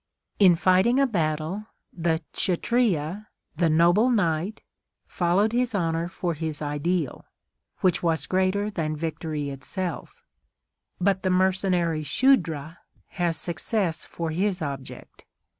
In 0.39 0.55
fighting 0.55 0.99
a 0.99 1.05
battle, 1.05 1.67
the 1.93 2.23
Kshatriya, 2.33 3.27
the 3.57 3.69
noble 3.69 4.09
knight, 4.09 4.61
followed 5.05 5.51
his 5.53 5.75
honour 5.75 6.07
for 6.07 6.33
his 6.33 6.59
ideal, 6.59 7.25
which 7.81 8.01
was 8.01 8.25
greater 8.25 8.71
than 8.71 8.95
victory 8.95 9.51
itself; 9.51 10.23
but 10.99 11.21
the 11.21 11.29
mercenary 11.29 12.01
Shudra 12.01 12.79
has 13.09 13.37
success 13.37 14.03
for 14.03 14.31
his 14.31 14.59
object. 14.59 15.23